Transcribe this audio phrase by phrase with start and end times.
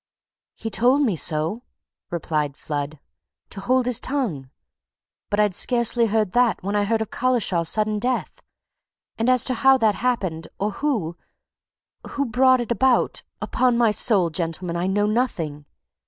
[0.55, 1.61] "He told me so,"
[2.09, 2.97] replied Flood.
[3.51, 4.49] "To hold his tongue.
[5.29, 8.41] But I'd scarcely heard that when I heard of Collishaw's sudden death.
[9.19, 11.17] And as to how that happened, or who
[12.13, 15.67] who brought it about upon my soul, gentlemen, I know nothing!